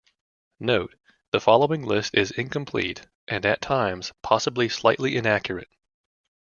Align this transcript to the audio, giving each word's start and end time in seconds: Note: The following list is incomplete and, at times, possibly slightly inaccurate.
Note: 0.59 0.95
The 1.29 1.39
following 1.39 1.83
list 1.83 2.15
is 2.15 2.31
incomplete 2.31 3.05
and, 3.27 3.45
at 3.45 3.61
times, 3.61 4.11
possibly 4.23 4.67
slightly 4.67 5.15
inaccurate. 5.15 5.69